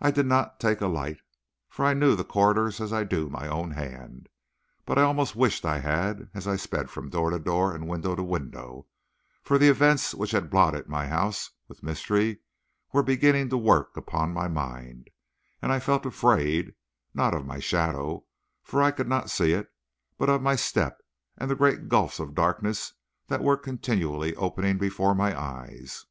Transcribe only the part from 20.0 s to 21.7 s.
but of my step, and the